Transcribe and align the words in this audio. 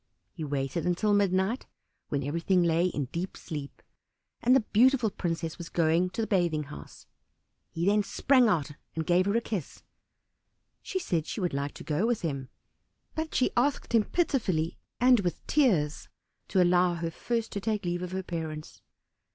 He 0.31 0.43
waited 0.43 0.87
until 0.87 1.13
midnight, 1.13 1.67
when 2.09 2.23
everything 2.23 2.63
lay 2.63 2.87
in 2.87 3.05
deep 3.11 3.37
sleep, 3.37 3.83
and 4.41 4.55
the 4.55 4.61
beautiful 4.73 5.11
princess 5.11 5.59
was 5.59 5.69
going 5.69 6.09
to 6.09 6.21
the 6.21 6.25
bathing 6.27 6.63
house. 6.63 7.05
Then 7.75 7.97
he 8.01 8.01
sprang 8.01 8.47
out 8.47 8.71
and 8.95 9.05
gave 9.05 9.27
her 9.27 9.37
a 9.37 9.41
kiss. 9.41 9.83
She 10.81 10.97
said 10.97 11.17
that 11.25 11.27
she 11.27 11.39
would 11.39 11.53
like 11.53 11.75
to 11.75 11.83
go 11.83 12.07
with 12.07 12.21
him, 12.21 12.49
but 13.13 13.35
she 13.35 13.51
asked 13.55 13.93
him 13.93 14.05
pitifully, 14.05 14.79
and 14.99 15.19
with 15.19 15.45
tears, 15.45 16.09
to 16.47 16.63
allow 16.63 16.95
her 16.95 17.11
first 17.11 17.51
to 17.51 17.59
take 17.61 17.85
leave 17.85 18.01
of 18.01 18.11
her 18.11 18.23
parents. 18.23 18.81